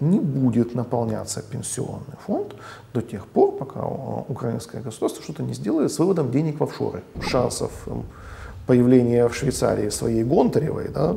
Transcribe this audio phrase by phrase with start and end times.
[0.00, 2.54] не будет наполняться пенсионный фонд
[2.94, 7.02] до тех пор, пока украинское государство что-то не сделает с выводом денег в офшоры.
[7.20, 8.04] Шансов эм,
[8.66, 11.16] появления в Швейцарии своей Гонтаревой да,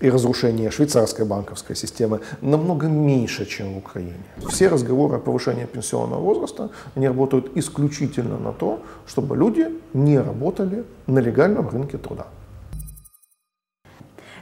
[0.00, 4.24] и разрушения швейцарской банковской системы намного меньше, чем в Украине.
[4.48, 10.84] Все разговоры о повышении пенсионного возраста, они работают исключительно на то, чтобы люди не работали
[11.06, 12.26] на легальном рынке труда.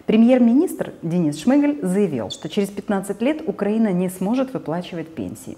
[0.06, 5.56] Премьер-министр Денис Шмыгаль заявил, что через 15 лет Украина не сможет выплачивать пенсии.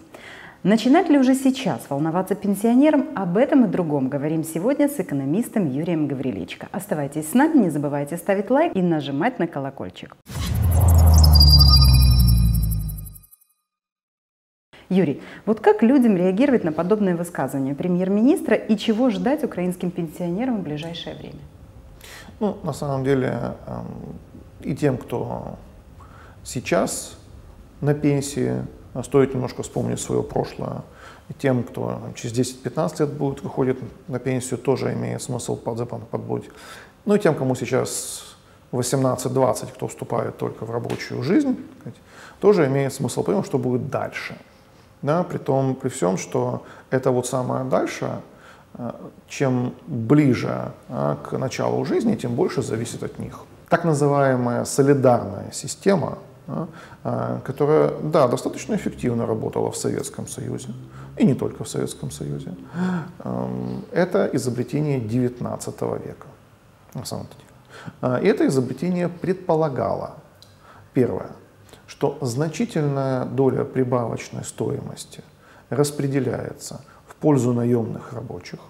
[0.63, 3.07] Начинать ли уже сейчас волноваться пенсионерам?
[3.15, 6.69] Об этом и другом говорим сегодня с экономистом Юрием Гавриличко.
[6.73, 10.17] Оставайтесь с нами, не забывайте ставить лайк и нажимать на колокольчик.
[14.91, 20.63] Юрий, вот как людям реагировать на подобные высказывания премьер-министра и чего ждать украинским пенсионерам в
[20.63, 21.41] ближайшее время?
[22.41, 24.19] Ну, на самом деле, эм,
[24.61, 25.59] и тем, кто
[26.43, 27.17] сейчас
[27.81, 28.65] на пенсии,
[29.03, 30.83] стоит немножко вспомнить свое прошлое.
[31.29, 36.51] И тем, кто через 10-15 лет будет, выходит на пенсию, тоже имеет смысл подбудить.
[37.05, 38.37] Ну и тем, кому сейчас
[38.73, 41.57] 18-20, кто вступает только в рабочую жизнь,
[42.41, 44.37] тоже имеет смысл понять, что будет дальше.
[45.03, 48.21] Да, при том, при всем, что это вот самое дальше,
[48.75, 48.93] э,
[49.29, 53.41] чем ближе а, к началу жизни, тем больше зависит от них
[53.75, 60.69] так называемая солидарная система, а, которая, да, достаточно эффективно работала в Советском Союзе,
[61.19, 62.55] и не только в Советском Союзе,
[63.91, 66.27] это изобретение XIX века,
[66.95, 67.93] на самом деле.
[68.01, 70.19] А, и это изобретение предполагало,
[70.93, 71.31] первое,
[71.89, 75.25] что значительная доля прибавочной стоимости
[75.69, 78.61] распределяется в пользу наемных рабочих,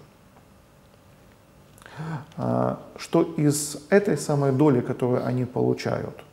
[2.97, 6.23] что из этой самой доли, которую они получают,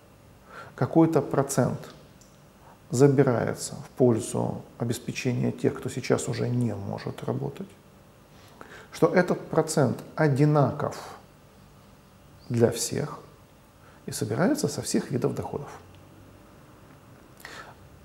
[0.75, 1.79] какой-то процент
[2.91, 7.69] забирается в пользу обеспечения тех, кто сейчас уже не может работать,
[8.93, 10.97] что этот процент одинаков
[12.49, 13.19] для всех
[14.05, 15.71] и собирается со всех видов доходов.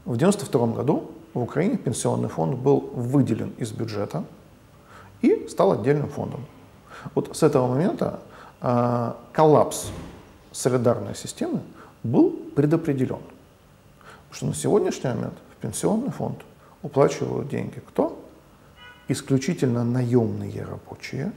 [0.06, 4.24] В 1992 году в Украине пенсионный фонд был выделен из бюджета
[5.22, 6.46] и стал отдельным фондом.
[7.16, 8.20] Вот с этого момента
[8.62, 9.90] э, коллапс
[10.52, 11.62] солидарной системы
[12.04, 13.22] был предопределен.
[14.30, 16.40] Потому что на сегодняшний момент в пенсионный фонд
[16.82, 18.24] уплачивают деньги кто?
[19.08, 21.32] Исключительно наемные рабочие.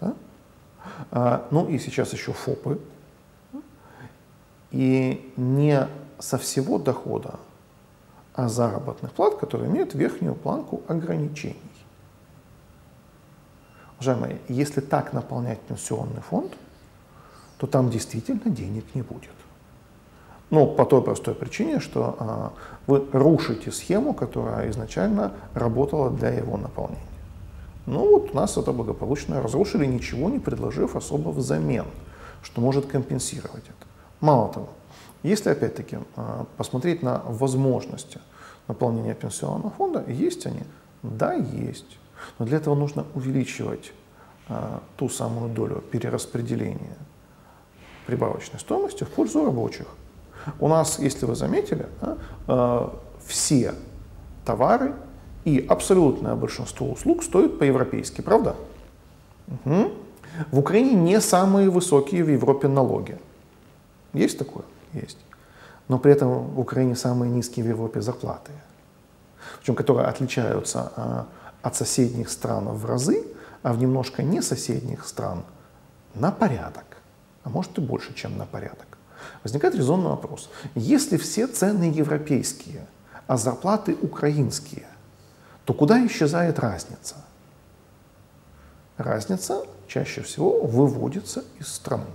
[0.00, 0.14] Да?
[1.10, 2.80] А, ну и сейчас еще ФОПы.
[4.70, 7.34] И не со всего дохода,
[8.34, 11.56] а заработных плат, которые имеют верхнюю планку ограничений.
[14.00, 16.54] Уважаемые, если так наполнять пенсионный фонд,
[17.58, 19.30] то там действительно денег не будет.
[20.48, 22.52] Ну, по той простой причине, что а,
[22.86, 27.04] вы рушите схему, которая изначально работала для его наполнения.
[27.84, 31.84] Ну вот у нас это благополучно разрушили, ничего не предложив особо взамен,
[32.42, 33.86] что может компенсировать это.
[34.20, 34.68] Мало того,
[35.22, 38.18] если опять-таки а, посмотреть на возможности
[38.66, 40.62] наполнения пенсионного фонда, есть они?
[41.02, 41.98] Да, есть.
[42.38, 43.92] Но для этого нужно увеличивать
[44.48, 46.96] а, ту самую долю перераспределения
[48.06, 49.86] прибавочной стоимости в пользу рабочих.
[50.58, 53.74] У нас, если вы заметили, а, а, все
[54.44, 54.94] товары
[55.44, 58.56] и абсолютное большинство услуг стоят по-европейски, правда?
[59.48, 59.92] Угу.
[60.50, 63.18] В Украине не самые высокие в Европе налоги.
[64.12, 64.64] Есть такое?
[64.92, 65.18] Есть.
[65.88, 68.52] Но при этом в Украине самые низкие в Европе зарплаты.
[69.58, 71.26] Причем которые отличаются а,
[71.62, 73.24] от соседних стран в разы,
[73.62, 75.44] а в немножко не соседних стран
[76.14, 76.84] на порядок,
[77.44, 78.98] а может и больше, чем на порядок.
[79.42, 80.50] Возникает резонный вопрос.
[80.74, 82.86] Если все цены европейские,
[83.26, 84.86] а зарплаты украинские,
[85.64, 87.16] то куда исчезает разница?
[88.96, 92.06] Разница чаще всего выводится из страны.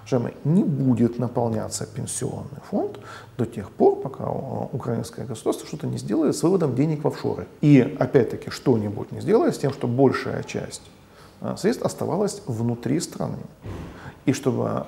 [0.00, 2.98] Уважаемые, не будет наполняться пенсионный фонд
[3.38, 7.46] до тех пор, пока украинское государство что-то не сделает с выводом денег в офшоры.
[7.60, 10.82] И опять-таки что-нибудь не сделает с тем, что большая часть
[11.40, 13.38] а, средств оставалась внутри страны.
[14.24, 14.86] И чтобы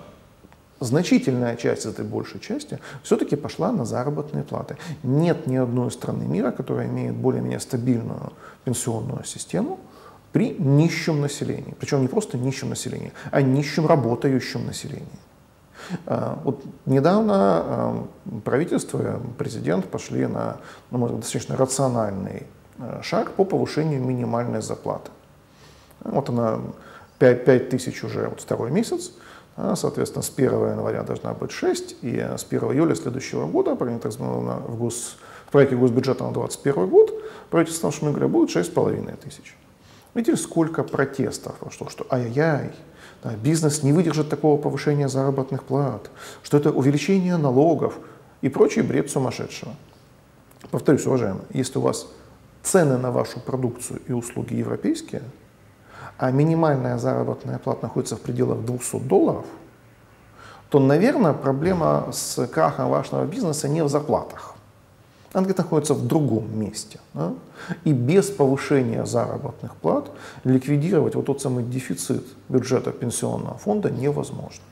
[0.80, 4.76] значительная часть этой большей части все-таки пошла на заработные платы.
[5.02, 8.32] Нет ни одной страны мира, которая имеет более-менее стабильную
[8.64, 9.78] пенсионную систему,
[10.32, 11.74] при нищем населении.
[11.78, 15.06] Причем не просто нищем населении, а нищем работающем населении.
[16.06, 18.06] А, вот недавно а,
[18.44, 20.58] правительство, президент пошли на,
[20.90, 22.46] на мой взгляд, достаточно рациональный
[22.78, 25.10] а, шаг по повышению минимальной зарплаты.
[26.04, 26.60] Вот она
[27.18, 29.12] 5, 5 тысяч уже вот второй месяц,
[29.74, 34.78] соответственно, с 1 января должна быть 6, и с 1 июля следующего года, принято в,
[34.78, 35.16] гос,
[35.46, 37.12] в проекте госбюджета на 2021 год,
[37.50, 39.56] правительством Шмыгля будет 6,5 тысяч.
[40.14, 42.72] Видите, сколько протестов прошло, что ай-яй-яй,
[43.22, 46.10] да, бизнес не выдержит такого повышения заработных плат,
[46.42, 47.98] что это увеличение налогов
[48.40, 49.74] и прочий бред сумасшедшего.
[50.70, 52.06] Повторюсь, уважаемые, если у вас
[52.62, 55.22] цены на вашу продукцию и услуги европейские–
[56.18, 59.46] а минимальная заработная плата находится в пределах 200 долларов,
[60.68, 64.54] то, наверное, проблема с крахом вашего бизнеса не в зарплатах.
[65.32, 66.98] Она где-то находится в другом месте.
[67.14, 67.34] Да?
[67.84, 70.10] И без повышения заработных плат
[70.44, 74.62] ликвидировать вот тот самый дефицит бюджета пенсионного фонда невозможно.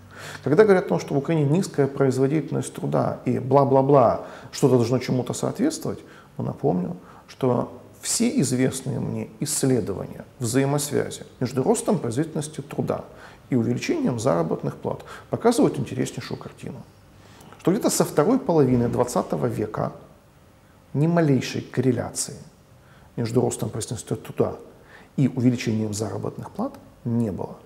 [0.42, 5.34] Когда говорят о том, что в Украине низкая производительность труда и бла-бла-бла, что-то должно чему-то
[5.34, 5.98] соответствовать,
[6.38, 6.96] ну, напомню,
[7.28, 13.04] что все известные мне исследования взаимосвязи между ростом производительности труда
[13.50, 16.82] и увеличением заработных плат показывают интереснейшую картину.
[17.58, 19.92] Что где-то со второй половины 20 века
[20.96, 22.36] ни малейшей корреляции
[23.16, 24.56] между ростом производительности труда
[25.16, 26.72] и увеличением заработных плат
[27.04, 27.56] не было.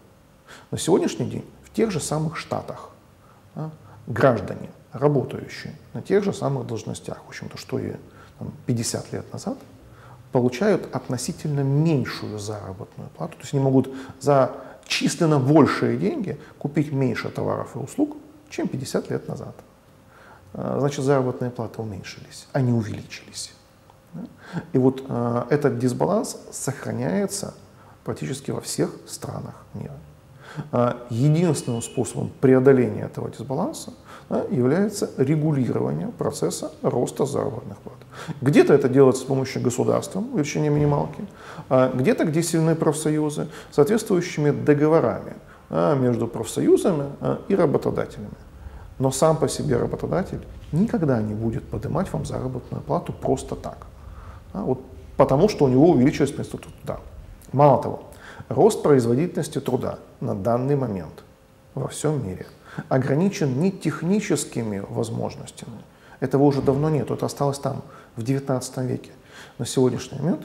[0.70, 2.90] На сегодняшний день в тех же самых штатах
[3.54, 3.70] да,
[4.06, 7.92] граждане, работающие на тех же самых должностях, в общем-то, что и
[8.38, 9.58] там, 50 лет назад,
[10.32, 13.36] получают относительно меньшую заработную плату.
[13.36, 14.52] То есть они могут за
[14.86, 18.16] численно большие деньги купить меньше товаров и услуг,
[18.48, 19.54] чем 50 лет назад.
[20.52, 23.52] А, значит, заработные платы уменьшились, а не увеличились.
[24.72, 27.54] И вот э, этот дисбаланс сохраняется
[28.04, 29.94] практически во всех странах мира.
[31.10, 33.92] Единственным способом преодоления этого дисбаланса
[34.50, 37.98] является регулирование процесса роста заработных плат.
[38.40, 41.24] Где-то это делается с помощью государства, увеличения минималки,
[41.68, 45.34] а где-то, где сильны профсоюзы, соответствующими договорами
[45.68, 48.34] а, между профсоюзами а, и работодателями.
[49.00, 53.86] Но сам по себе работодатель никогда не будет поднимать вам заработную плату просто так.
[54.52, 54.80] А, вот
[55.16, 57.00] потому что у него увеличилось место труда.
[57.52, 58.02] Мало того,
[58.48, 61.24] рост производительности труда на данный момент
[61.74, 62.46] во всем мире–
[62.88, 65.78] ограничен не техническими возможностями.
[66.20, 67.82] Этого уже давно нет, это осталось там,
[68.16, 69.10] в XIX веке.
[69.58, 70.42] На сегодняшний момент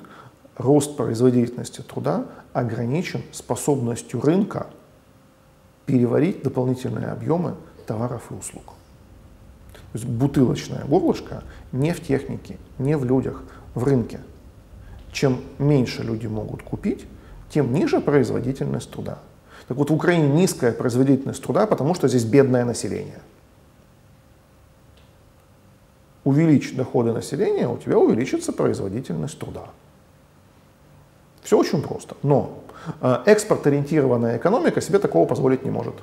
[0.58, 4.68] рост производительности труда ограничен способностью рынка
[5.86, 7.56] переварить дополнительные объемы
[7.86, 8.74] товаров и услуг.
[9.74, 13.44] То есть бутылочное горлышко не в технике, не в людях,
[13.74, 14.20] в рынке.
[15.12, 17.06] Чем меньше люди могут купить,
[17.50, 19.20] тем ниже производительность труда.
[19.68, 23.20] Так вот, в Украине низкая производительность труда, потому что здесь бедное население.
[26.24, 29.70] Увеличь доходы населения, у тебя увеличится производительность труда.
[31.44, 32.18] Все очень просто.
[32.24, 32.64] Но
[33.02, 35.96] э, экспорт-ориентированная экономика себе такого позволить не может.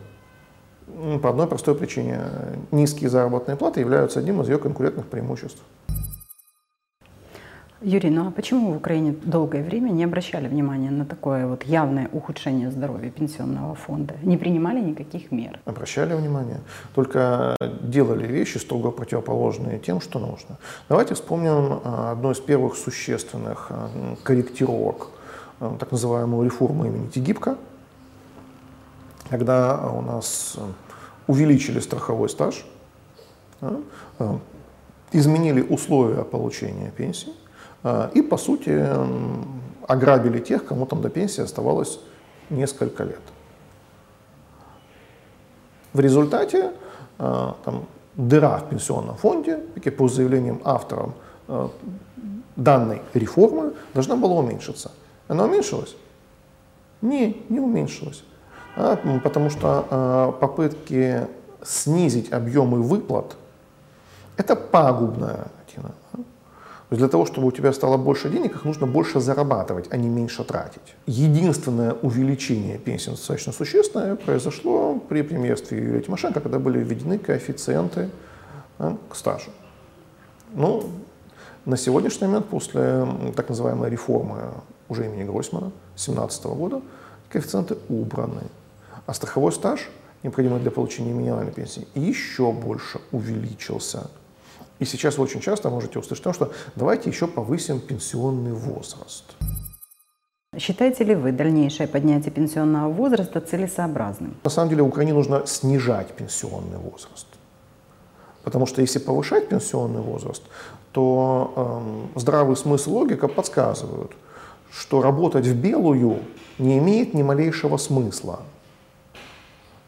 [1.23, 2.21] По одной простой причине.
[2.71, 5.63] Низкие заработные платы являются одним из ее конкурентных преимуществ.
[7.81, 12.09] Юрий, ну а почему в Украине долгое время не обращали внимания на такое вот явное
[12.13, 14.15] ухудшение здоровья пенсионного фонда?
[14.23, 15.59] Не принимали никаких мер?
[15.65, 16.61] Обращали внимание,
[16.95, 20.59] только делали вещи строго противоположные тем, что нужно.
[20.89, 23.89] Давайте вспомним а, одну из первых существенных а,
[24.23, 25.09] корректировок
[25.59, 27.57] а, так называемую реформу имени Тигибко,
[29.29, 30.57] когда у нас
[31.27, 32.65] увеличили страховой стаж,
[35.13, 37.33] изменили условия получения пенсии,
[37.83, 38.87] а, и, по сути,
[39.87, 42.01] ограбили тех, кому там до пенсии оставалось
[42.51, 43.21] несколько лет.
[45.93, 46.73] В результате
[47.19, 49.59] а, там, дыра в пенсионном фонде,
[49.97, 51.13] по заявлениям авторов
[51.49, 51.71] а,
[52.57, 54.93] данной реформы, должна была уменьшиться.
[55.29, 55.97] Она уменьшилась?
[57.01, 58.25] Не, не уменьшилась.
[58.75, 61.27] Потому что попытки
[61.63, 63.37] снизить объемы выплат–
[64.37, 65.93] это пагубная картина
[66.93, 70.09] есть для того, чтобы у тебя стало больше денег, их нужно больше зарабатывать, а не
[70.09, 70.95] меньше тратить.
[71.07, 78.11] Единственное увеличение пенсий достаточно существенное произошло при премьерстве Юрия Тимошенко, когда были введены коэффициенты
[78.79, 79.51] да, к стажу.
[80.53, 80.85] Ну,
[81.65, 84.53] на сегодняшний момент, после так называемой реформы
[84.89, 86.83] уже имени Гройсмана 2017 года,
[87.31, 88.43] коэффициенты убраны.
[89.07, 89.89] А страховой стаж,
[90.23, 94.11] необходимый для получения минимальной пенсии, еще больше увеличился.
[94.79, 99.25] И сейчас вы очень часто можете услышать то, что давайте еще повысим пенсионный возраст.
[100.59, 104.35] Считаете ли вы дальнейшее поднятие пенсионного возраста целесообразным?
[104.45, 107.27] На самом деле Украине нужно снижать пенсионный возраст.
[108.45, 110.43] Потому что если повышать пенсионный возраст,
[110.93, 114.13] то э, здравый смысл логика подсказывают,
[114.71, 116.19] что работать в белую
[116.59, 118.41] не имеет ни малейшего смысла.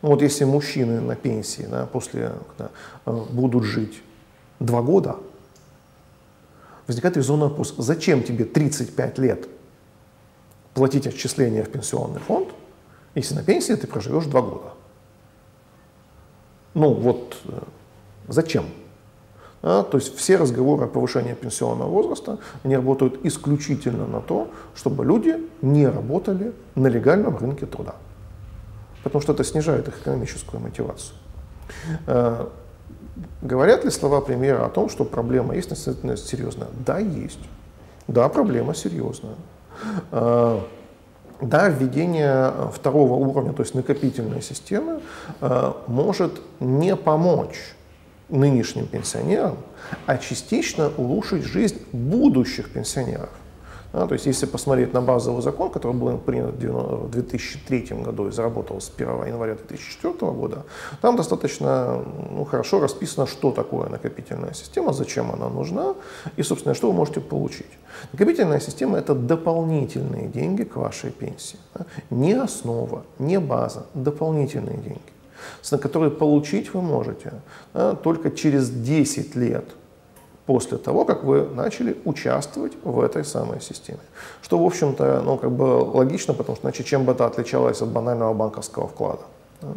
[0.05, 2.71] Ну вот если мужчины на пенсии да, после да,
[3.07, 4.03] будут жить
[4.61, 5.17] два года,
[6.87, 9.49] возникает резонный вопрос, зачем тебе 35 лет
[10.75, 12.51] платить отчисления в пенсионный фонд,
[13.15, 14.75] если на пенсии ты проживешь два года?
[16.75, 17.63] Ну вот э,
[18.29, 18.67] зачем?
[19.63, 25.07] А, то есть все разговоры о повышении пенсионного возраста, они работают исключительно на то, чтобы
[25.07, 27.95] люди не работали на легальном рынке труда.
[29.05, 31.15] Потому что это снижает их экономическую мотивацию.
[32.07, 32.51] А,
[33.43, 36.69] говорят ли слова премьера о том, что проблема есть действительно серьезная?
[36.85, 37.39] Да, есть.
[38.09, 39.37] Да, проблема серьезная.
[40.11, 40.67] А,
[41.41, 45.01] да, введение второго уровня, то есть накопительной системы,
[45.87, 47.75] может не помочь
[48.29, 49.59] нынешним пенсионерам,
[50.07, 53.31] а частично улучшить жизнь будущих пенсионеров.
[53.95, 58.33] Да, то есть если посмотреть на базовый закон, который был принят в 2003 году и
[58.33, 60.65] заработал с 1 января 2004 года,
[61.01, 65.95] там достаточно ну, хорошо расписано, что такое накопительная система, зачем она нужна
[66.37, 67.71] и, собственно, что вы можете получить.
[68.13, 71.59] Накопительная система– это дополнительные деньги к вашей пенсии.
[71.75, 71.87] Да?
[72.11, 75.15] Не основа, не база, дополнительные деньги
[75.71, 77.33] которые получить вы можете
[77.75, 79.65] да, только через 10 лет
[80.47, 84.01] после того, как вы начали участвовать в этой самой системе.
[84.43, 87.89] Что, в общем-то, ну, как бы логично, потому что иначе чем бы это отличалось от
[87.89, 89.23] банального банковского вклада.
[89.63, 89.69] Да?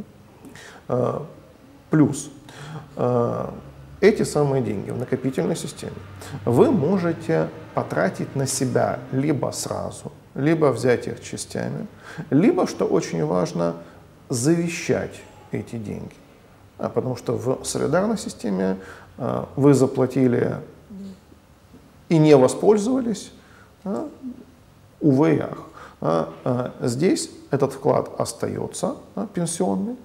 [0.89, 1.25] А,
[1.89, 2.29] плюс
[2.95, 3.53] а,
[4.01, 5.93] эти самые деньги в накопительной системе
[6.45, 11.87] вы можете потратить на себя либо сразу, либо взять их частями,
[12.29, 13.75] либо, что очень важно,
[14.29, 15.21] завещать
[15.51, 16.15] эти деньги.
[16.77, 18.77] А потому что в солидарной системе
[19.17, 20.57] вы заплатили
[22.09, 23.31] и не воспользовались,
[23.83, 24.09] а,
[24.99, 25.57] увы и ах.
[25.99, 29.95] А, а, здесь этот вклад остается а, пенсионный,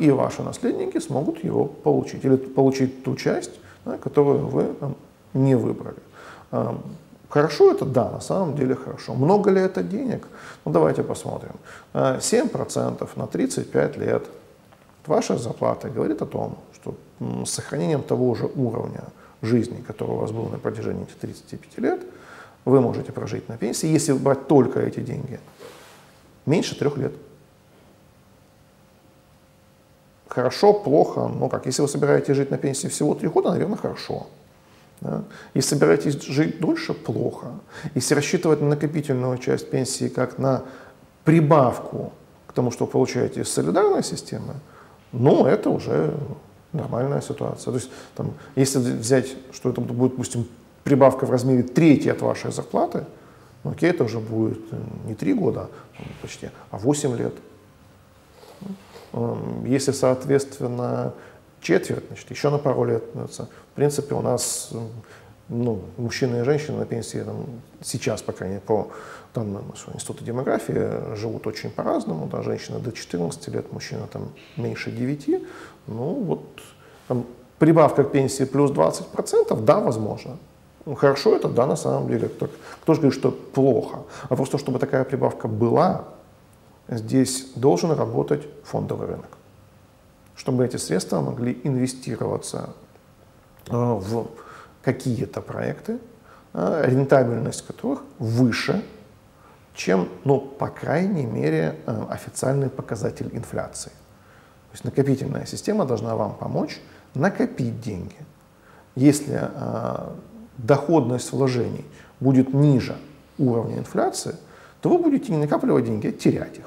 [0.00, 2.24] и ваши наследники смогут его получить.
[2.24, 3.52] Или получить ту часть,
[4.02, 4.74] которую вы
[5.34, 5.98] не выбрали.
[7.28, 7.84] Хорошо это?
[7.84, 9.14] Да, на самом деле хорошо.
[9.14, 10.26] Много ли это денег?
[10.64, 11.52] Ну давайте посмотрим.
[11.92, 14.24] 7% на 35 лет
[15.08, 16.94] Ваша зарплата говорит о том, что
[17.46, 19.04] с сохранением того же уровня
[19.40, 22.02] жизни, который у вас был на протяжении этих 35 лет,
[22.66, 25.40] вы можете прожить на пенсии, если брать только эти деньги,
[26.44, 27.12] меньше трех лет.
[30.28, 34.26] Хорошо, плохо, ну как, если вы собираетесь жить на пенсии всего три года, наверное, хорошо.
[35.00, 35.24] Да?
[35.54, 37.46] Если собираетесь жить дольше, плохо.
[37.94, 40.64] Если рассчитывать на накопительную часть пенсии как на
[41.24, 42.12] прибавку
[42.46, 44.54] к тому, что вы получаете из солидарной системы,
[45.12, 46.14] ну, это уже
[46.72, 47.72] нормальная ситуация.
[47.72, 50.46] То есть, там, если взять, что это будет, допустим,
[50.84, 53.04] прибавка в размере трети от вашей зарплаты,
[53.64, 55.68] ну, окей, это уже будет э, не три года
[56.22, 57.34] почти, а 8 лет.
[59.12, 61.12] Эм, если, соответственно,
[61.60, 63.04] четверть, значит, еще на пару лет.
[63.14, 64.70] В принципе, у нас
[65.48, 67.46] ну, мужчины и женщины на пенсии там,
[67.80, 68.88] сейчас, по крайней мере, по
[69.34, 72.26] данным Института демографии, живут очень по-разному.
[72.26, 75.42] Да, женщины до 14 лет, мужчина там меньше 9.
[75.86, 76.42] Ну, вот
[77.08, 77.24] там,
[77.58, 80.36] прибавка к пенсии плюс 20%, да, возможно.
[80.84, 82.28] Ну, хорошо это, да, на самом деле.
[82.28, 82.48] Кто,
[82.82, 83.98] кто же говорит, что плохо?
[84.28, 86.04] А просто, чтобы такая прибавка была,
[86.88, 89.30] здесь должен работать фондовый рынок.
[90.36, 92.70] Чтобы эти средства могли инвестироваться
[93.68, 94.28] э, в
[94.82, 95.98] какие-то проекты,
[96.52, 98.82] а, рентабельность которых выше,
[99.74, 103.90] чем, ну, по крайней мере, а, официальный показатель инфляции.
[103.90, 106.80] То есть накопительная система должна вам помочь
[107.14, 108.16] накопить деньги.
[108.94, 110.08] Если э,
[110.58, 111.84] доходность вложений
[112.20, 112.96] будет ниже
[113.38, 114.34] уровня инфляции,
[114.80, 116.66] то вы будете не накапливать деньги, а терять их.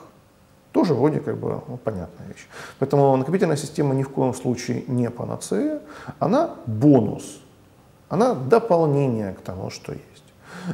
[0.72, 2.48] Тоже вроде как бы ну, понятная вещь.
[2.80, 5.82] Поэтому накопительная система ни в коем случае не панацея,
[6.20, 7.42] она бонус
[8.12, 10.24] она дополнение к тому, что есть.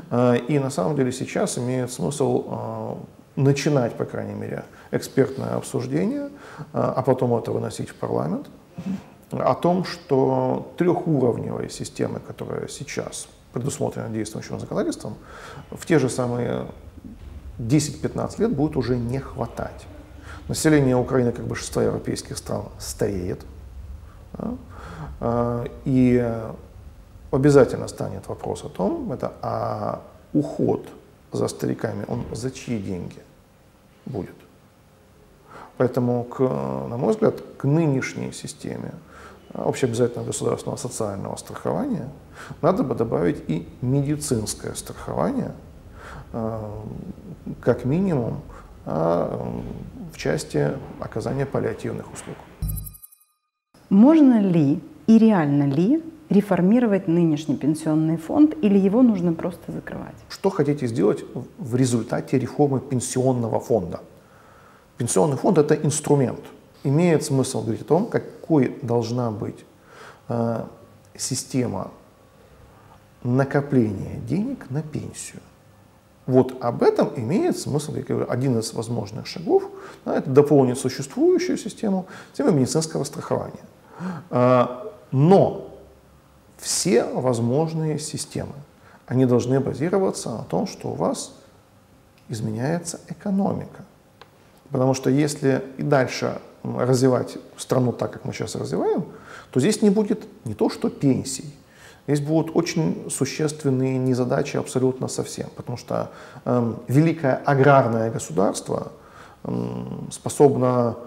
[0.09, 2.97] А, и на самом деле сейчас имеет смысл а,
[3.35, 6.29] начинать, по крайней мере, экспертное обсуждение,
[6.73, 8.47] а, а потом это выносить в парламент,
[9.31, 15.15] о том, что трехуровневой системы, которая сейчас предусмотрена действующим законодательством,
[15.69, 16.65] в те же самые
[17.59, 19.85] 10-15 лет будет уже не хватать.
[20.47, 23.45] Население Украины, как большинство европейских стран, стареет.
[25.85, 26.41] И
[27.31, 30.01] обязательно станет вопрос о том, это, а
[30.33, 30.87] уход
[31.31, 33.21] за стариками, он за чьи деньги
[34.05, 34.35] будет?
[35.77, 38.93] Поэтому, к, на мой взгляд, к нынешней системе
[39.53, 42.09] общеобязательного государственного социального страхования
[42.61, 45.51] надо бы добавить и медицинское страхование,
[46.33, 46.59] э,
[47.61, 48.41] как минимум
[48.89, 49.45] а
[50.13, 52.37] в части оказания паллиативных услуг.
[53.89, 60.15] Можно ли и реально ли реформировать нынешний пенсионный фонд или его нужно просто закрывать?
[60.29, 61.23] Что хотите сделать
[61.57, 64.01] в результате реформы пенсионного фонда?
[64.97, 66.41] Пенсионный фонд– это инструмент.
[66.83, 69.65] Имеет смысл говорить о том, какой должна быть
[70.29, 70.63] э,
[71.15, 71.91] система
[73.23, 75.41] накопления денег на пенсию.
[76.25, 79.63] Вот об этом имеет смысл, я говорю, один из возможных шагов,
[80.03, 83.63] да, это дополнить существующую систему системой медицинского страхования.
[84.29, 85.66] А, но
[86.57, 88.53] все возможные системы,
[89.05, 91.33] они должны базироваться на том, что у вас
[92.29, 93.83] изменяется экономика.
[94.71, 99.05] Потому что если и дальше развивать страну так, как мы сейчас развиваем,
[99.51, 101.53] то здесь не будет не то что пенсий,
[102.05, 105.47] здесь будут очень существенные незадачи абсолютно совсем.
[105.55, 106.11] Потому что
[106.43, 108.91] э, великое аграрное государство
[109.43, 109.51] э,
[110.11, 110.97] способно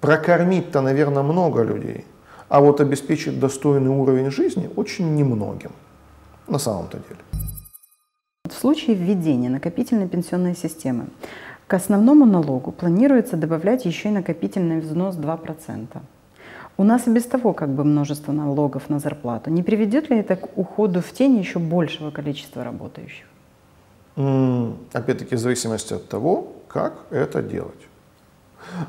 [0.00, 2.04] прокормить-то, наверное, много людей,
[2.48, 5.70] а вот обеспечить достойный уровень жизни очень немногим
[6.46, 7.20] на самом-то деле.
[8.48, 11.06] В случае введения накопительной пенсионной системы
[11.66, 15.86] к основному налогу планируется добавлять еще и накопительный взнос 2%.
[16.78, 19.50] У нас и без того как бы множество налогов на зарплату.
[19.50, 23.26] Не приведет ли это к уходу в тень еще большего количества работающих?
[24.92, 27.88] Опять-таки в зависимости от того, как это делать.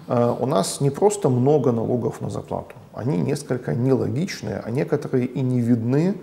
[0.07, 5.41] А, у нас не просто много налогов на зарплату, они несколько нелогичные, а некоторые и
[5.41, 6.15] не видны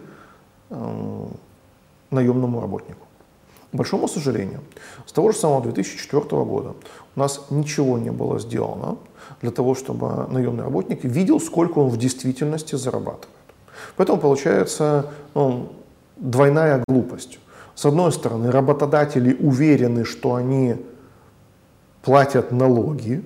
[2.10, 3.06] наемному работнику.
[3.72, 4.60] К большому сожалению,
[5.06, 6.74] с того же самого 2004 года
[7.14, 8.96] у нас ничего не было сделано
[9.42, 13.28] для того, чтобы наемный работник видел, сколько он в действительности зарабатывает.
[13.96, 15.72] Поэтому получается ну,
[16.16, 17.38] двойная глупость.
[17.74, 20.76] С одной стороны, работодатели уверены, что они
[22.02, 23.22] платят налоги,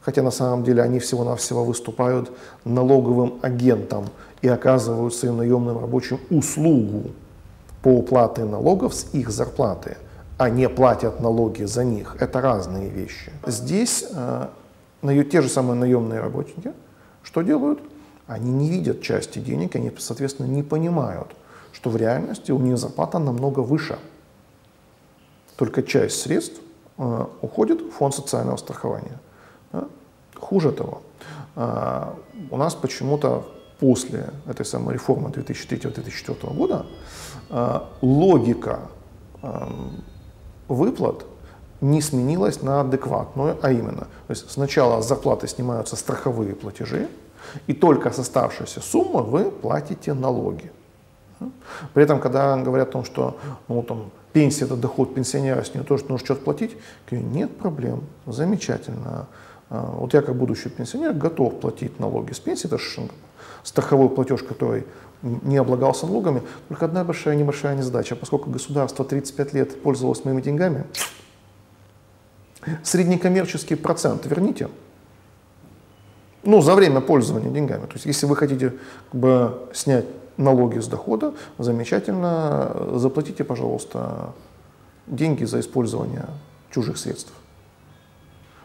[0.00, 2.30] хотя на самом деле они всего-навсего выступают
[2.64, 4.06] налоговым агентом
[4.42, 7.10] и оказывают своим наемным рабочим услугу
[7.82, 9.96] по уплате налогов с их зарплаты,
[10.38, 12.16] а не платят налоги за них.
[12.20, 13.32] Это разные вещи.
[13.46, 14.48] Здесь э,
[15.30, 16.72] те же самые наемные работники
[17.22, 17.80] что делают?
[18.26, 21.28] Они не видят части денег, они, соответственно, не понимают,
[21.72, 23.98] что в реальности у них зарплата намного выше.
[25.56, 26.60] Только часть средств
[26.96, 29.18] э, уходит в фонд социального страхования.
[30.34, 31.02] Хуже того,
[31.56, 32.06] э,
[32.50, 33.46] у нас почему-то
[33.78, 36.86] после этой самой реформы 2003-2004 года
[37.50, 38.80] э, логика
[40.68, 41.24] выплат
[41.80, 47.08] не сменилась на адекватную, а именно, то есть сначала с зарплаты снимаются страховые платежи,
[47.66, 50.70] и только с оставшейся суммы вы платите налоги.
[51.94, 55.84] При этом, когда говорят о том, что ну, там, пенсия это доход пенсионера, с нее
[55.84, 56.76] тоже нужно что-то платить,
[57.10, 59.26] говорю, нет проблем, замечательно.
[59.70, 62.78] А, вот я как будущий пенсионер готов платить налоги с пенсии, это
[63.62, 64.84] страховой платеж, который
[65.22, 66.42] не облагался налогами.
[66.68, 68.16] Только одна большая небольшая незадача.
[68.16, 70.84] Поскольку государство 35 лет пользовалось моими деньгами,
[72.82, 74.68] среднекоммерческий процент верните.
[76.42, 77.86] Ну, за время пользования деньгами.
[77.86, 78.74] То есть, если вы хотите
[79.12, 80.06] как бы, снять
[80.38, 84.32] налоги с дохода, замечательно, заплатите, пожалуйста,
[85.06, 86.24] деньги за использование
[86.70, 87.32] чужих средств.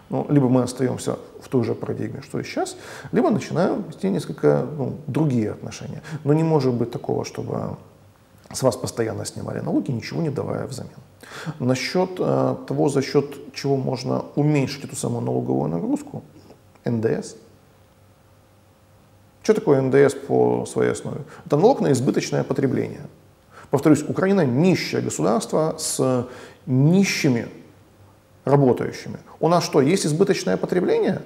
[0.09, 2.77] Ну, либо мы остаемся в той же парадигме, что и сейчас,
[3.11, 6.01] либо начинаем вести несколько ну, другие отношения.
[6.23, 7.77] Но не может быть такого, чтобы
[8.51, 10.91] с вас постоянно снимали налоги, ничего не давая взамен.
[11.59, 16.23] Насчет э, того, за счет чего можно уменьшить эту самую налоговую нагрузку,
[16.85, 17.35] НДС.
[19.41, 21.21] Что такое НДС по своей основе?
[21.45, 23.01] Это налог на избыточное потребление.
[23.71, 26.27] Повторюсь, Украина нищее государство с
[26.65, 27.47] нищими
[28.45, 29.17] работающими.
[29.39, 31.21] У нас что, есть избыточное потребление?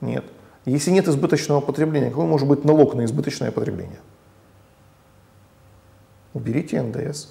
[0.00, 0.24] Нет.
[0.64, 4.00] Если нет избыточного потребления, какой может быть налог на избыточное потребление?
[6.34, 7.28] Уберите НДС.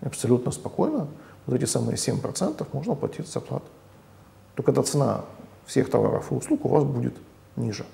[0.00, 1.08] Абсолютно спокойно.
[1.46, 3.66] Вот эти самые 7% можно платить за плату.
[4.54, 5.24] Только когда цена
[5.66, 7.14] всех товаров и услуг у вас будет
[7.56, 7.84] ниже.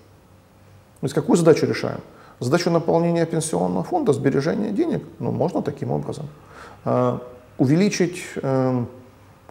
[1.00, 2.00] То есть какую задачу решаем?
[2.40, 5.02] Задачу наполнения пенсионного фонда, сбережения денег?
[5.18, 6.29] Ну, можно таким образом.
[6.85, 7.22] А,
[7.59, 8.88] увеличить эм,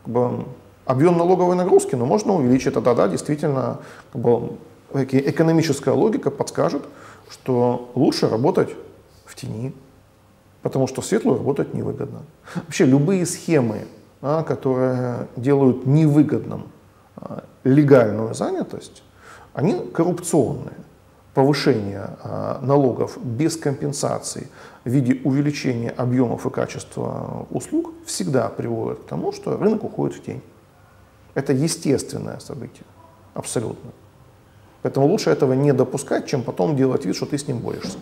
[0.06, 0.46] как бы,
[0.86, 2.74] объем налоговой нагрузки, но можно увеличить.
[2.74, 3.80] Тогда, да, действительно,
[4.14, 4.52] как бы,
[4.94, 6.84] экономическая логика подскажет,
[7.30, 8.70] что лучше работать
[9.26, 9.74] в тени,
[10.62, 12.22] потому что в светлую работать невыгодно.
[12.56, 13.88] Вообще любые схемы,
[14.22, 16.68] да, которые делают невыгодным
[17.18, 19.02] а, легальную занятость,
[19.54, 20.76] они коррупционные.
[21.36, 24.48] Повышение а, налогов без компенсации
[24.86, 30.24] в виде увеличения объемов и качества услуг всегда приводит к тому, что рынок уходит в
[30.24, 30.42] тень.
[31.34, 32.86] Это естественное событие,
[33.34, 33.92] абсолютно.
[34.82, 37.98] Поэтому лучше этого не допускать, чем потом делать вид, что ты с ним борешься.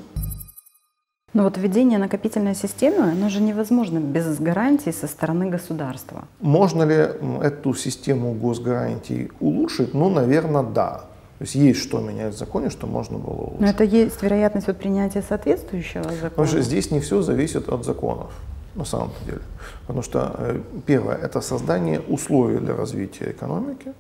[1.34, 6.26] Но вот введение накопительной системы, оно же невозможно без гарантий со стороны государства.
[6.40, 7.08] Можно ли
[7.42, 9.96] эту систему госгарантий улучшить?
[9.96, 11.06] Ну, наверное, да.
[11.44, 13.60] То есть есть что менять в законе, что можно было улучшить.
[13.60, 16.30] Но это есть вероятность вот принятия соответствующего закона?
[16.30, 18.32] Потому что здесь не все зависит от законов,
[18.76, 19.42] на самом деле.
[19.82, 23.92] Потому что, э, первое, это создание условий для развития экономики,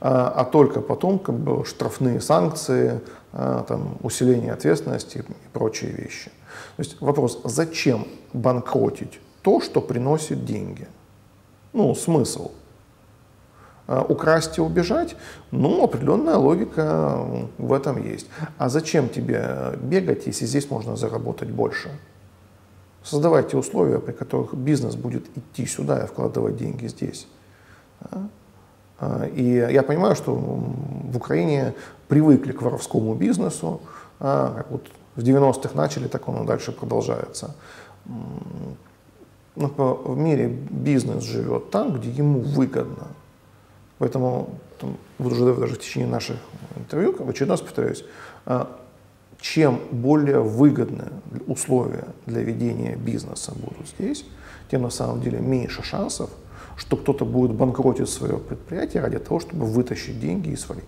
[0.00, 3.00] а, а только потом как бы, штрафные санкции,
[3.32, 6.30] а, там, усиление ответственности и прочие вещи.
[6.76, 10.86] То есть вопрос, зачем банкротить то, что приносит деньги?
[11.72, 12.52] Ну, смысл.
[13.86, 15.14] А, украсть и убежать,
[15.50, 17.18] ну, определенная логика
[17.58, 18.26] в этом есть.
[18.56, 21.90] А зачем тебе бегать, если здесь можно заработать больше?
[23.02, 27.26] Создавайте условия, при которых бизнес будет идти сюда и вкладывать деньги здесь.
[28.98, 31.74] А, и я понимаю, что в Украине
[32.08, 33.82] привыкли к воровскому бизнесу,
[34.18, 37.54] как вот в 90-х начали, так он и дальше продолжается.
[39.56, 39.68] Но
[40.04, 43.08] в мире бизнес живет там, где ему выгодно.
[43.98, 46.36] Поэтому там, вот уже даже в течение наших
[46.76, 48.04] интервью, в очередной раз повторяюсь,
[48.46, 48.76] а,
[49.40, 51.12] чем более выгодные
[51.46, 54.24] условия для ведения бизнеса будут здесь,
[54.70, 56.30] тем на самом деле меньше шансов,
[56.76, 60.84] что кто-то будет банкротить свое предприятие ради того, чтобы вытащить деньги и свалить.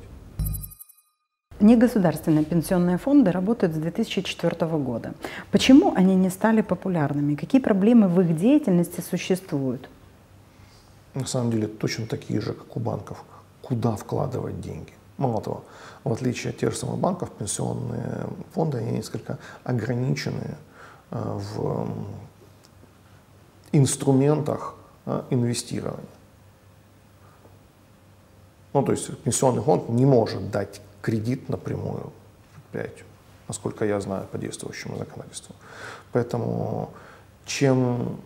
[1.61, 5.15] Негосударственные пенсионные фонды работают с 2004 года.
[5.51, 7.35] Почему они не стали популярными?
[7.35, 9.89] Какие проблемы в их деятельности существуют?
[11.17, 13.25] На самом деле точно такие же, как у банков.
[13.63, 14.93] Куда вкладывать деньги?
[15.17, 15.65] Мало того,
[16.05, 20.57] в отличие от тех же самых банков, пенсионные фонды, они несколько ограничены
[21.11, 21.89] э, в
[23.73, 24.75] инструментах
[25.07, 26.05] э, инвестирования.
[28.75, 32.13] Ну, то есть пенсионный фонд не может дать кредит напрямую
[32.53, 33.07] предприятию,
[33.49, 35.55] насколько я знаю по действующему законодательству.
[36.13, 36.91] Поэтому
[37.47, 38.21] чем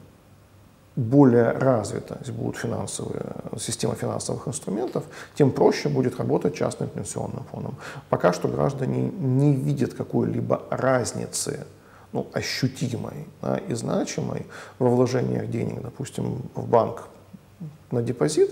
[0.96, 7.76] более развита будет финансовая, система финансовых инструментов, тем проще будет работать частным пенсионным фондом.
[8.08, 11.66] Пока что граждане не видят какой-либо разницы
[12.12, 14.46] ну, ощутимой да, и значимой
[14.78, 17.04] во вложениях денег, допустим, в банк
[17.90, 18.50] на депозит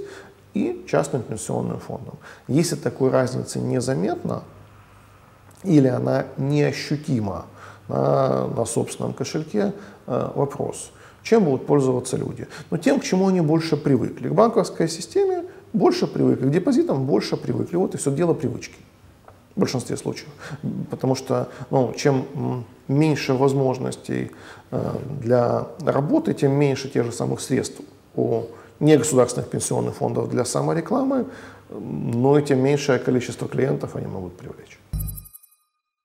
[0.54, 2.14] и частным пенсионным фондом.
[2.46, 4.42] Если такой разницы незаметно
[5.64, 7.46] или она неощутима
[7.88, 9.72] на, на собственном кошельке,
[10.06, 12.46] э, вопрос, чем будут пользоваться люди?
[12.70, 14.28] Ну, тем, к чему они больше привыкли.
[14.28, 17.76] К банковской системе больше привыкли, к депозитам больше привыкли.
[17.76, 18.76] Вот и все дело привычки
[19.54, 20.28] в большинстве случаев.
[20.90, 24.30] Потому что ну, чем меньше возможностей
[24.70, 27.80] э, для работы, тем меньше тех же самых средств
[28.14, 28.44] у
[28.80, 31.26] негосударственных пенсионных фондов для саморекламы,
[31.70, 34.78] но и тем меньшее количество клиентов они могут привлечь.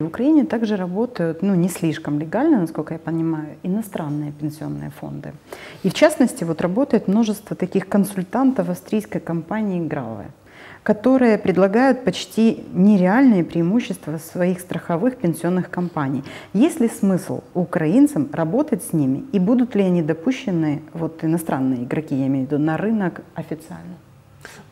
[0.03, 5.31] В Украине также работают, ну, не слишком легально, насколько я понимаю, иностранные пенсионные фонды.
[5.83, 10.25] И в частности, вот работает множество таких консультантов австрийской компании Граве
[10.83, 16.23] которые предлагают почти нереальные преимущества своих страховых пенсионных компаний.
[16.53, 22.15] Есть ли смысл украинцам работать с ними и будут ли они допущены, вот иностранные игроки,
[22.15, 23.95] я имею в виду, на рынок официально?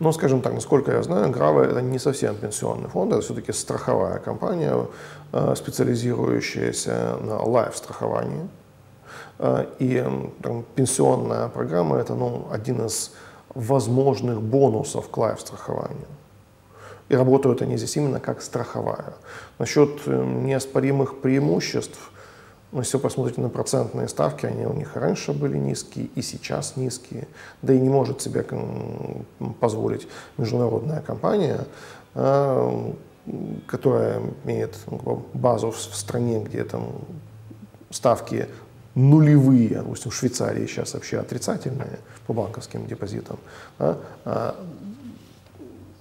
[0.02, 4.18] Ну, скажем так, насколько я знаю, Грава это не совсем пенсионный фонд, это все-таки страховая
[4.18, 4.88] компания,
[5.32, 8.50] э, специализирующаяся на лайф-страховании.
[9.38, 10.04] Э, и
[10.42, 13.12] там, пенсионная программа это ну, один из
[13.54, 16.08] возможных бонусов к лайф-страхованию.
[17.10, 19.14] И работают они здесь именно как страховая.
[19.60, 22.11] Насчет э, неоспоримых преимуществ,
[22.72, 26.78] ну, если вы посмотрите на процентные ставки, они у них раньше были низкие и сейчас
[26.78, 27.28] низкие.
[27.62, 28.46] Да и не может себе
[29.60, 30.08] позволить
[30.38, 31.66] международная компания,
[32.16, 32.94] а,
[33.68, 36.88] которая имеет ну, базу в стране, где там
[37.90, 38.48] ставки
[38.96, 43.38] нулевые, допустим, в Швейцарии сейчас вообще отрицательные по банковским депозитам,
[43.80, 44.56] а,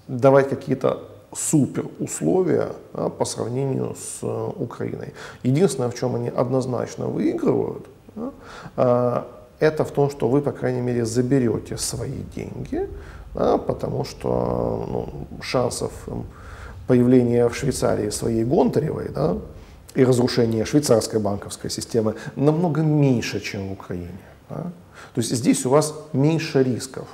[0.06, 5.12] давать какие-то супер условия да, по сравнению с э, Украиной.
[5.42, 8.32] Единственное, в чем они однозначно выигрывают, да,
[8.76, 9.26] а,
[9.60, 12.88] это в том, что вы, по крайней мере, заберете свои деньги,
[13.34, 15.92] да, потому что ну, шансов
[16.86, 19.36] появления в Швейцарии своей Гонтаревой да,
[19.94, 24.20] и разрушение швейцарской банковской системы намного меньше, чем в Украине.
[24.48, 24.72] Да?
[25.14, 27.06] То есть здесь у вас меньше рисков.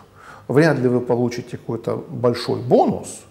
[0.48, 3.24] Вряд ли вы получите какой-то большой бонус,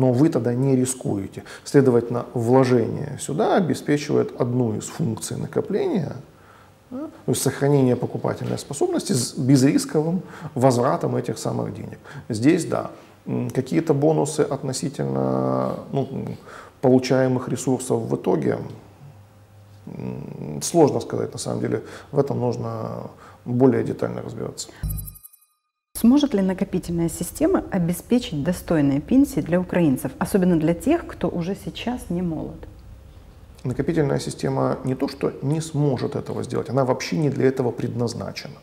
[0.00, 1.44] но вы тогда не рискуете.
[1.64, 6.16] Следовательно, вложение сюда обеспечивает одну из функций накопления,
[6.90, 10.22] то есть сохранение покупательной способности с безрисковым
[10.54, 11.98] возвратом этих самых денег.
[12.30, 12.90] Здесь, да,
[13.54, 16.08] какие-то бонусы относительно ну,
[16.80, 18.58] получаемых ресурсов в итоге,
[20.62, 23.10] сложно сказать на самом деле, в этом нужно
[23.44, 24.68] более детально разбираться.
[26.00, 32.08] Сможет ли накопительная система обеспечить достойные пенсии для украинцев, особенно для тех, кто уже сейчас
[32.08, 32.56] не молод?
[33.64, 38.54] Накопительная система не то, что не сможет этого сделать, она вообще не для этого предназначена.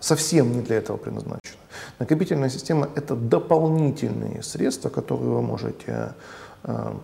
[0.00, 1.56] Совсем не для этого предназначена.
[2.00, 6.14] Накопительная система– это дополнительные средства, которые вы можете
[6.64, 6.94] э,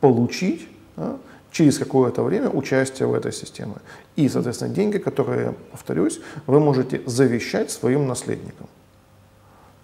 [0.00, 1.16] получить э,
[1.50, 3.74] через какое-то время участия в этой системе.
[4.16, 8.68] И, соответственно, деньги, которые, повторюсь, вы можете завещать своим наследникам.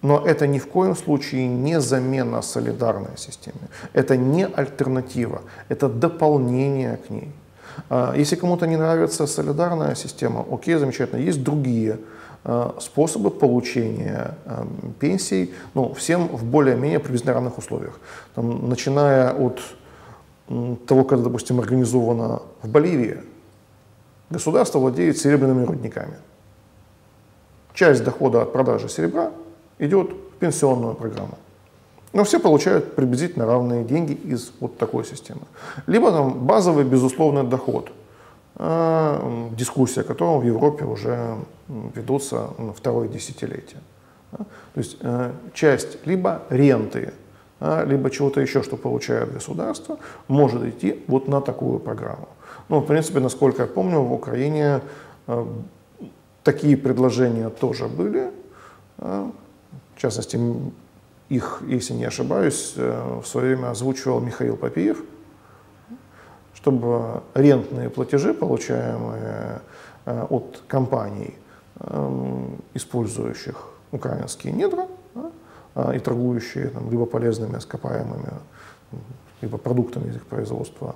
[0.01, 3.67] Но это ни в коем случае не замена солидарной системе.
[3.93, 7.31] Это не альтернатива, это дополнение к ней.
[7.89, 11.97] А, если кому-то не нравится солидарная система, окей, замечательно, есть другие
[12.43, 14.67] а, способы получения а,
[14.99, 17.99] пенсий, ну, всем в более-менее приблизительно условиях.
[18.35, 19.59] Там, начиная от
[20.85, 23.21] того, когда, допустим, организовано в Боливии,
[24.29, 26.15] государство владеет серебряными рудниками.
[27.73, 29.31] Часть дохода от продажи серебра
[29.79, 31.37] идет в пенсионную программу.
[32.13, 35.41] Но все получают приблизительно равные деньги из вот такой системы.
[35.85, 37.91] Либо там базовый безусловный доход,
[38.55, 41.35] э, дискуссия о котором в Европе уже
[41.67, 43.81] ведутся второе десятилетие.
[44.31, 47.26] То есть э, часть либо ренты а,
[47.59, 52.27] либо чего-то еще, что получает государство, может идти вот на такую программу.
[52.69, 54.81] Ну, в принципе, насколько я помню, в Украине
[55.25, 55.47] а,
[56.43, 58.31] такие предложения тоже были.
[58.97, 59.31] А,
[59.95, 60.39] в частности,
[61.29, 65.01] их, если не ошибаюсь, э, в свое время озвучивал Михаил Попиев,
[66.53, 69.61] чтобы рентные платежи, получаемые
[70.05, 71.35] э, от компаний,
[72.73, 74.96] использующих украинские недра, а,
[75.95, 78.33] и торгующие там, либо полезными ископаемыми,
[79.41, 80.95] либо продуктами их производства,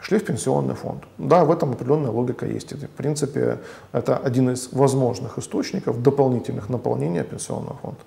[0.00, 1.04] шли в пенсионный фонд.
[1.18, 2.72] Да, в этом определенная логика есть.
[2.72, 3.58] в принципе,
[3.92, 8.00] это один из возможных источников дополнительных наполнения пенсионного фонда.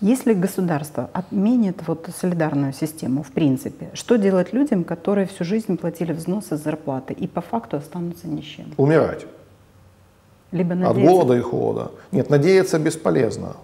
[0.00, 6.12] Если государство отменит вот солидарную систему, в принципе, что делать людям, которые всю жизнь платили
[6.12, 8.74] взносы с зарплаты и по факту останутся нищими?
[8.76, 9.26] Умирать.
[10.50, 11.00] Либо надеяться...
[11.00, 11.90] От голода и холода.
[12.10, 13.56] Нет, надеяться бесполезно.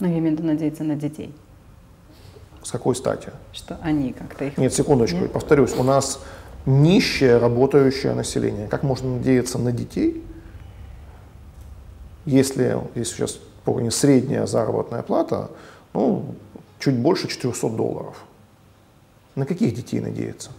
[0.00, 1.32] Но я имею в виду надеяться на детей.
[2.62, 3.30] С какой стати?
[3.52, 4.58] Что они как-то их...
[4.58, 5.32] Нет, секундочку, Нет?
[5.32, 6.20] повторюсь, у нас
[6.66, 8.68] нищее работающее население.
[8.68, 10.22] Как можно надеяться на детей,
[12.26, 15.50] если, если сейчас помню, средняя заработная плата,
[15.94, 16.34] ну,
[16.78, 18.24] чуть больше 400 долларов.
[19.34, 20.50] На каких детей надеяться?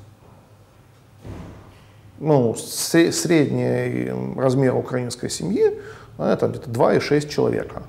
[2.19, 5.81] Ну, средний размер украинской семьи
[6.17, 7.83] ну, это где-то 2,6 человека.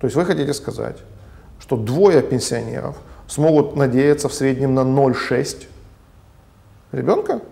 [0.00, 0.98] То есть вы хотите сказать,
[1.60, 5.66] что двое пенсионеров смогут надеяться в среднем на 0,6
[6.92, 7.42] ребенка?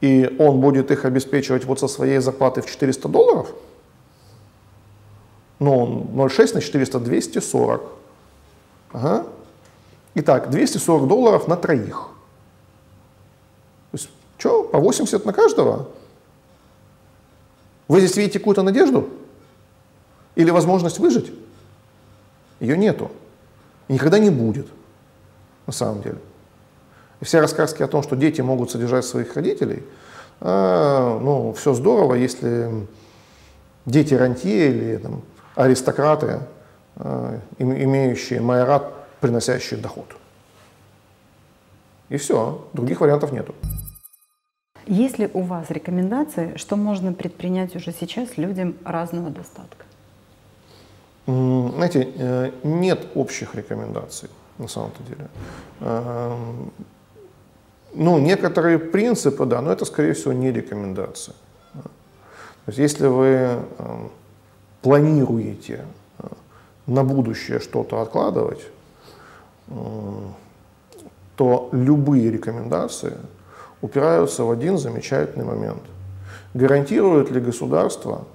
[0.00, 3.48] И он будет их обеспечивать вот со своей зарплаты в 400 долларов?
[5.58, 7.82] Ну, 0,6 на 400, 240.
[8.92, 9.26] Ага.
[10.14, 12.08] Итак, 240 долларов на троих.
[13.90, 15.88] То есть, что, по 80 на каждого?
[17.88, 19.08] Вы здесь видите какую-то надежду?
[20.36, 21.32] Или возможность выжить?
[22.60, 23.10] Ее нету.
[23.88, 24.66] И никогда не будет,
[25.66, 26.18] на самом деле.
[27.20, 29.82] И все рассказки о том, что дети могут содержать своих родителей,
[30.40, 32.86] э, ну, все здорово, если
[33.86, 35.22] дети рантье или там,
[35.54, 36.40] аристократы,
[36.96, 40.06] э, имеющие майорат, приносящие доход.
[42.08, 43.54] И все, других вариантов нету.
[44.86, 49.83] Есть ли у вас рекомендации, что можно предпринять уже сейчас людям разного достатка?
[51.26, 55.28] Знаете, э, нет общих рекомендаций на самом-то деле.
[55.80, 56.70] Эм,
[57.94, 61.32] ну, некоторые принципы, да, но это, скорее всего, не рекомендации.
[61.72, 64.10] То есть, если вы эм,
[64.82, 65.86] планируете
[66.18, 66.26] э,
[66.86, 68.66] на будущее что-то откладывать,
[71.36, 73.16] то любые рекомендации
[73.80, 75.82] упираются в один замечательный момент.
[76.52, 78.26] Гарантирует ли государство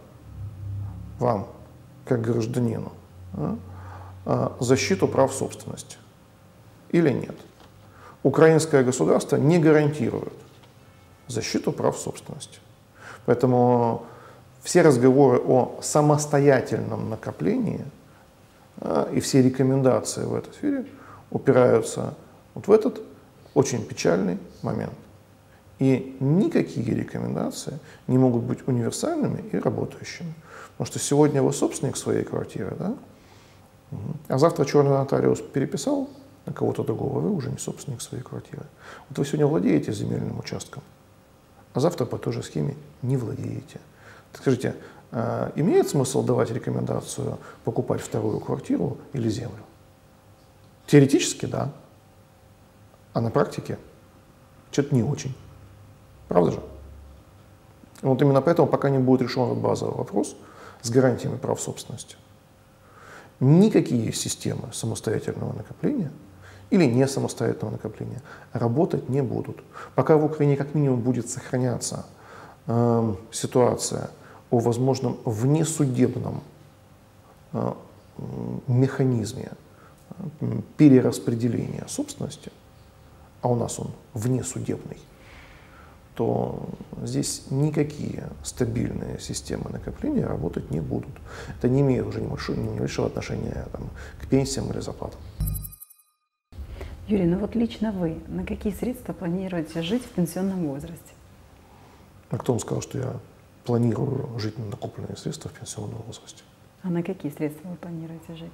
[1.19, 1.47] вам
[2.09, 2.91] как гражданину
[3.33, 3.57] а,
[4.25, 5.97] а, защиту прав собственности
[6.89, 7.35] или нет.
[8.23, 10.33] Украинское государство не гарантирует
[11.27, 12.59] защиту прав собственности.
[13.25, 14.05] Поэтому
[14.63, 17.85] все разговоры о самостоятельном накоплении
[18.81, 20.85] А, и все рекомендации в этой сфере
[21.31, 22.13] упираются
[22.55, 23.01] вот в этот
[23.53, 24.93] очень печальный момент.
[25.79, 30.33] И никакие рекомендации не могут быть универсальными и работающими.
[30.71, 32.95] Потому что сегодня вы собственник своей квартиры, да?
[34.27, 36.09] а завтра черный нотариус переписал
[36.45, 38.63] на кого-то другого, вы уже не собственник своей квартиры.
[39.09, 40.83] Вот вы сегодня владеете земельным участком,
[41.73, 43.79] а завтра по той же схеме не владеете.
[44.33, 44.75] Скажите,
[45.11, 49.63] а имеет смысл давать рекомендацию покупать вторую квартиру или землю?
[50.87, 51.71] Теоретически да,
[53.13, 53.77] а на практике
[54.71, 55.35] что-то не очень.
[56.29, 56.59] Правда же?
[58.01, 60.37] Вот именно поэтому, пока не будет решен этот базовый вопрос
[60.81, 62.15] с гарантиями прав собственности,
[63.41, 66.11] никакие системы самостоятельного накопления
[66.69, 68.21] или не самостоятельного накопления
[68.53, 69.57] работать не будут.
[69.95, 72.05] Пока в Украине как минимум будет сохраняться
[72.67, 74.11] э, ситуация
[74.51, 76.41] о возможном внесудебном
[77.53, 77.73] э,
[78.67, 79.51] механизме
[80.39, 82.51] э, перераспределения собственности,
[83.41, 84.97] а у нас он внесудебный,
[86.19, 86.59] то
[87.01, 91.13] здесь никакие стабильные системы накопления работать не будут.
[91.57, 93.89] Это не имеет уже небольшого отношения там,
[94.21, 95.17] к пенсиям или зарплатам.
[97.07, 101.13] Юрий, ну вот лично вы на какие средства планируете жить в пенсионном возрасте?
[102.31, 103.13] А кто вам сказал, что я
[103.63, 106.43] планирую жить на накопленные средства в пенсионном возрасте?
[106.83, 108.51] А на какие средства вы планируете жить?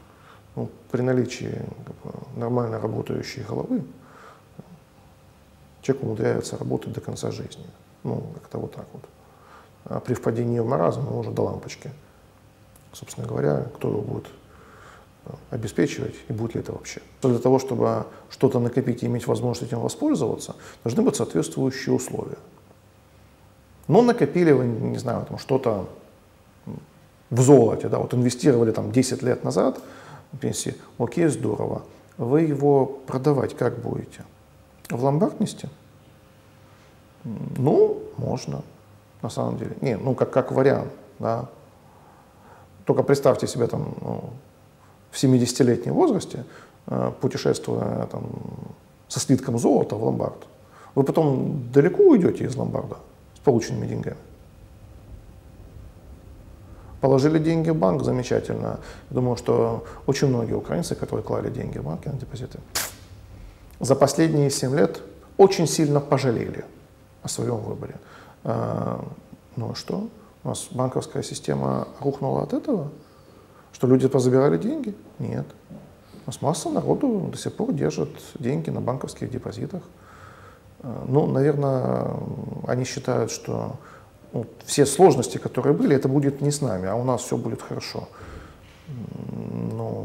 [0.56, 3.82] Ну, при наличии как бы, нормально работающей головы
[5.86, 7.66] человек умудряется работать до конца жизни.
[8.04, 9.04] Ну, как-то вот так вот.
[9.86, 11.92] А при впадении в маразм он уже до лампочки.
[12.92, 14.26] Собственно говоря, кто его будет
[15.26, 17.02] э, обеспечивать и будет ли это вообще.
[17.22, 22.38] Для того, чтобы что-то накопить и иметь возможность этим воспользоваться, должны быть соответствующие условия.
[23.88, 25.88] Но накопили вы, не знаю, там что-то
[27.30, 29.80] в золоте, да, вот инвестировали там 10 лет назад
[30.32, 31.84] в пенсии, окей, здорово.
[32.18, 34.24] Вы его продавать как будете?
[34.90, 35.68] В ломбард нести?
[37.58, 38.62] Ну, можно,
[39.22, 39.76] на самом деле.
[39.82, 41.46] Не, ну, как, как вариант, да.
[42.86, 44.30] Только представьте себе там ну,
[45.10, 46.46] в 70-летнем возрасте,
[46.88, 48.30] э, путешествуя там,
[49.08, 50.46] со слитком золота в ломбард.
[50.94, 52.98] Вы потом далеко уйдете из ломбарда
[53.36, 54.18] с полученными деньгами.
[57.02, 58.80] Положили деньги в банк, замечательно.
[59.10, 62.60] Думаю, что очень многие украинцы, которые клали деньги в банки на депозиты,
[63.86, 65.02] за последние 7 лет
[65.38, 66.66] очень сильно пожалели
[67.22, 67.96] о своем выборе.
[68.44, 69.06] А,
[69.56, 70.10] ну а что?
[70.44, 72.92] У нас банковская система рухнула от этого?
[73.74, 74.96] Что люди позабирали деньги?
[75.20, 75.46] Нет.
[76.26, 79.84] У нас масса народу до сих пор держит деньги на банковских депозитах.
[80.82, 82.08] А, ну, наверное,
[82.68, 83.76] они считают, что
[84.34, 87.62] ну, все сложности, которые были, это будет не с нами, а у нас все будет
[87.62, 88.08] хорошо.
[88.88, 90.05] Ну,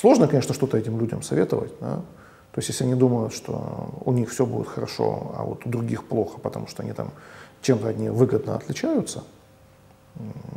[0.00, 1.72] Сложно, конечно, что-то этим людям советовать.
[1.78, 1.96] Да?
[1.96, 6.04] То есть, если они думают, что у них все будет хорошо, а вот у других
[6.04, 7.10] плохо, потому что они там
[7.60, 9.24] чем-то одни выгодно отличаются,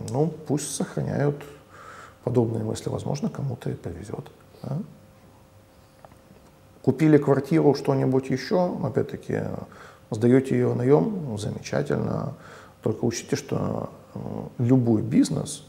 [0.09, 1.43] ну, пусть сохраняют
[2.23, 2.87] подобные мысли.
[2.87, 4.31] Возможно, кому-то и повезет.
[4.61, 4.77] Да?
[6.81, 9.41] Купили квартиру, что-нибудь еще, опять-таки,
[10.09, 12.35] сдаете ее наем, замечательно.
[12.81, 13.89] Только учтите, что
[14.57, 15.65] любой бизнес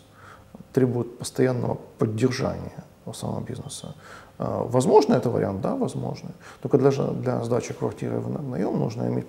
[0.72, 3.94] требует постоянного поддержания самого бизнеса.
[4.38, 5.60] А, возможно это вариант?
[5.60, 6.30] Да, возможно.
[6.62, 9.26] Только для, для сдачи квартиры в наем нужно иметь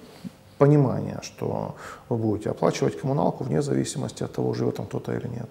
[0.57, 1.75] понимание, что
[2.09, 5.49] вы будете оплачивать коммуналку вне зависимости от того, живет там кто-то или нет.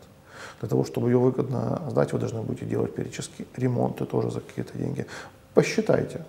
[0.60, 4.78] Для того, чтобы ее выгодно сдать, вы должны будете делать периодически ремонты тоже за какие-то
[4.78, 5.06] деньги.
[5.52, 6.24] Посчитайте.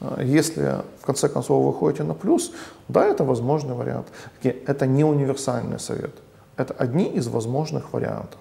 [0.00, 2.52] А, если в конце концов вы выходите на плюс,
[2.88, 4.06] да, это возможный вариант.
[4.42, 6.14] Это не универсальный совет.
[6.56, 8.38] Это одни из возможных вариантов.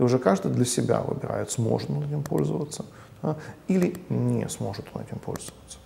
[0.00, 2.86] И уже каждый для себя выбирает, сможет он этим пользоваться
[3.22, 3.36] да,
[3.68, 5.78] или не сможет он этим пользоваться.